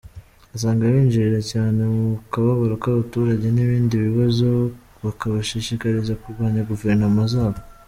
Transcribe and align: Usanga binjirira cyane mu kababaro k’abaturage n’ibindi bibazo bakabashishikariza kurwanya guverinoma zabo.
Usanga 0.55 0.91
binjirira 0.93 1.41
cyane 1.51 1.79
mu 1.93 2.05
kababaro 2.31 2.75
k’abaturage 2.83 3.45
n’ibindi 3.51 3.95
bibazo 4.05 4.47
bakabashishikariza 5.03 6.13
kurwanya 6.21 6.61
guverinoma 6.71 7.21
zabo. 7.33 7.59